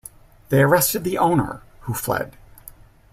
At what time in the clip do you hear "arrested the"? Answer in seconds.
0.63-1.19